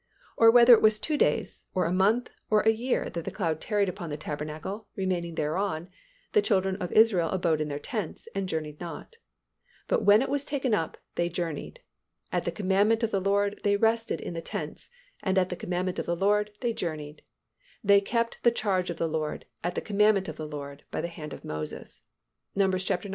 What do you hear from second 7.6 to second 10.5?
in their tents, and journeyed not: but when it was